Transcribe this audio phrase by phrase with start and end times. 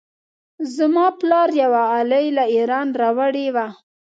[0.75, 3.67] زما پلار یوه غالۍ له ایران راوړې وه.